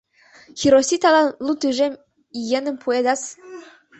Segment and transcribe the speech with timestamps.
[0.59, 1.93] Хироситалан лу тӱжем
[2.39, 3.21] иеным пуэндас!